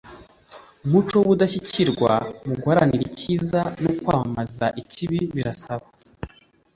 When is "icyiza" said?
3.11-3.59